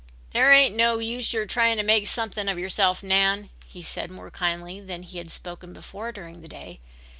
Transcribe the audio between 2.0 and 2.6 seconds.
something of